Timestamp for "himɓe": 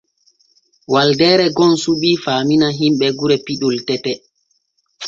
2.79-3.07